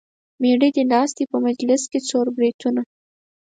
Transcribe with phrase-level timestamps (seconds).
[0.41, 2.81] مېړه دې ناست دی په مجلس کې څور بریتونه.